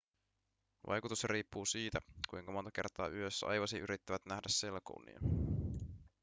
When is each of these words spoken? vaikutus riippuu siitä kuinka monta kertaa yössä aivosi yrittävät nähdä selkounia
vaikutus 0.87 1.23
riippuu 1.23 1.65
siitä 1.65 1.99
kuinka 2.29 2.51
monta 2.51 2.71
kertaa 2.71 3.09
yössä 3.09 3.45
aivosi 3.47 3.79
yrittävät 3.79 4.25
nähdä 4.25 4.47
selkounia 4.49 5.19